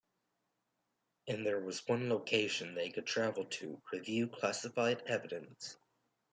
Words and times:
And 1.27 1.45
there 1.45 1.59
was 1.59 1.87
one 1.87 2.09
location 2.09 2.73
they 2.73 2.89
could 2.89 3.05
travel 3.05 3.45
to 3.45 3.79
review 3.93 4.27
classified 4.29 5.03
evidence. 5.05 5.77